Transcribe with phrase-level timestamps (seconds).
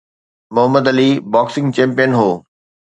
[0.53, 2.29] Muhammad Ali boxing champion هو